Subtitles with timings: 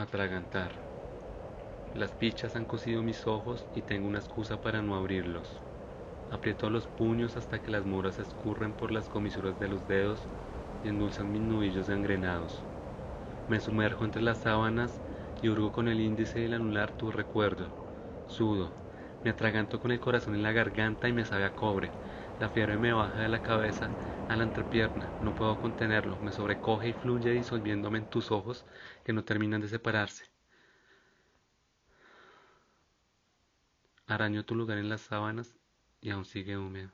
[0.00, 0.72] Atragantar.
[1.92, 5.60] Las pichas han cosido mis ojos y tengo una excusa para no abrirlos.
[6.30, 10.26] Aprieto los puños hasta que las moras escurren por las comisuras de los dedos
[10.82, 12.64] y endulzan mis nudillos gangrenados.
[13.46, 15.02] Me sumerjo entre las sábanas
[15.42, 17.70] y hurgo con el índice y el anular tu recuerdo.
[18.26, 18.72] Sudo.
[19.22, 21.90] Me atraganto con el corazón en la garganta y me sabe a cobre.
[22.40, 23.94] La fiebre me baja de la cabeza
[24.26, 28.66] a la entrepierna, no puedo contenerlo, me sobrecoge y fluye disolviéndome en tus ojos
[29.04, 30.24] que no terminan de separarse.
[34.06, 35.54] Araño tu lugar en las sábanas
[36.02, 36.90] y aún sigue húmedo.